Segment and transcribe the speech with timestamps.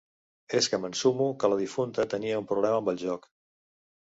[0.59, 3.31] És que m'ensumo que la difunta tenia un problema amb el joc.